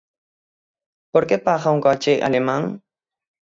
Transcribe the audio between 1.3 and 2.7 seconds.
paga un coche alemán?